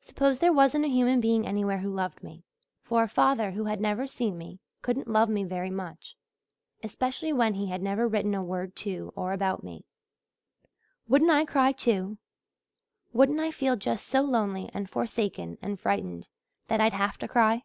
Suppose 0.00 0.38
there 0.38 0.54
wasn't 0.54 0.86
a 0.86 0.96
human 0.96 1.20
being 1.20 1.46
anywhere 1.46 1.76
who 1.76 1.92
loved 1.94 2.22
me 2.22 2.44
for 2.82 3.02
a 3.02 3.08
father 3.10 3.50
who 3.50 3.64
had 3.66 3.78
never 3.78 4.06
seen 4.06 4.38
me 4.38 4.58
couldn't 4.80 5.06
love 5.06 5.28
me 5.28 5.44
very 5.44 5.68
much, 5.68 6.16
especially 6.82 7.30
when 7.30 7.52
he 7.52 7.66
had 7.66 7.82
never 7.82 8.08
written 8.08 8.32
a 8.34 8.42
word 8.42 8.74
to 8.76 9.12
or 9.14 9.34
about 9.34 9.62
me. 9.62 9.84
Wouldn't 11.08 11.30
I 11.30 11.44
cry, 11.44 11.72
too? 11.72 12.16
Wouldn't 13.12 13.38
I 13.38 13.50
feel 13.50 13.76
just 13.76 14.06
so 14.06 14.22
lonely 14.22 14.70
and 14.72 14.88
forsaken 14.88 15.58
and 15.60 15.78
frightened 15.78 16.26
that 16.68 16.80
I'd 16.80 16.94
have 16.94 17.18
to 17.18 17.28
cry? 17.28 17.64